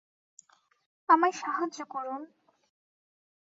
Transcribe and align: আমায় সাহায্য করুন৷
আমায় 1.09 1.35
সাহায্য 1.41 1.79
করুন৷ 1.85 2.23